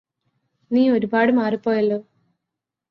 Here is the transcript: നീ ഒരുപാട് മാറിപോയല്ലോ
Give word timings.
നീ 0.71 0.83
ഒരുപാട് 0.89 1.31
മാറിപോയല്ലോ 1.31 1.99